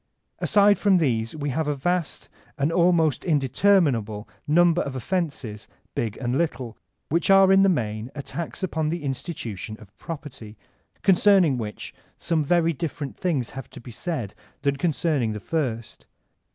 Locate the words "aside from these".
0.39-1.35